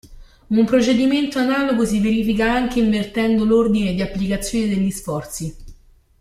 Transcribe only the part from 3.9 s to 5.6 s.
di applicazione degli sforzi.